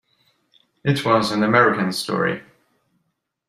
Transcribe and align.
It 0.83 1.05
was 1.05 1.29
an 1.31 1.43
American 1.43 1.91
story. 1.91 2.41